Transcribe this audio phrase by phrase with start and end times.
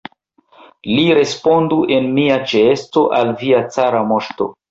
[0.91, 4.51] Li respondu en mia ĉeesto al via cara moŝto!